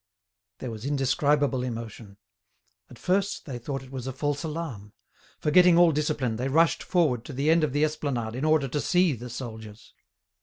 There 0.57 0.71
was 0.71 0.83
indescribable 0.83 1.61
emotion. 1.61 2.17
At 2.89 2.97
first, 2.97 3.45
they 3.45 3.59
thought 3.59 3.83
it 3.83 3.93
a 4.07 4.11
false 4.11 4.41
alarm. 4.43 4.93
Forgetting 5.37 5.77
all 5.77 5.91
discipline, 5.91 6.37
they 6.37 6.47
rushed 6.49 6.81
forward 6.81 7.23
to 7.25 7.33
the 7.33 7.51
end 7.51 7.63
of 7.63 7.71
the 7.71 7.85
esplanade 7.85 8.33
in 8.33 8.43
order 8.43 8.67
to 8.67 8.81
see 8.81 9.13
the 9.13 9.29
soldiers. 9.29 9.93